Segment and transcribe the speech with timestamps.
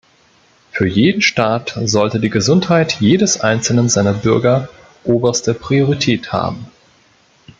[0.71, 4.67] Für jeden Staat sollte die Gesundheit jedes einzelnen seiner Bürger
[5.03, 6.65] oberste Priorität haben.